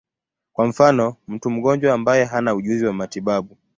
Kwa 0.53 0.67
mfano, 0.67 1.15
mtu 1.27 1.49
mgonjwa 1.49 1.93
ambaye 1.93 2.25
hana 2.25 2.55
ujuzi 2.55 2.85
wa 2.85 2.93
matibabu. 2.93 3.57